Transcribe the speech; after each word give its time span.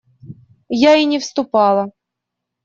Я 0.89 0.95
и 1.01 1.05
не 1.11 1.19
вступала. 1.25 1.85